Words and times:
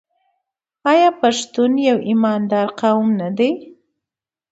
آیا 0.91 1.09
پښتون 1.21 1.71
یو 1.89 1.97
ایماندار 2.09 2.67
قوم 2.79 3.07
نه 3.19 3.29
دی؟ 3.37 3.51